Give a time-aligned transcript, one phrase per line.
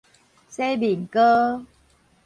[0.49, 1.63] 洗面膏